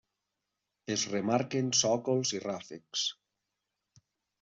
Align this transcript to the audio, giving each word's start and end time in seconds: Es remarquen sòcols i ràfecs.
Es 0.95 1.03
remarquen 1.11 1.71
sòcols 1.83 2.35
i 2.41 2.45
ràfecs. 2.49 3.09